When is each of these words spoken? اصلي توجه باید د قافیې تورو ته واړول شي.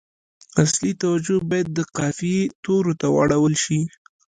اصلي 0.63 0.91
توجه 1.01 1.37
باید 1.49 1.67
د 1.77 1.79
قافیې 1.97 2.39
تورو 2.63 2.93
ته 2.99 3.07
واړول 3.15 3.53
شي. 3.63 3.79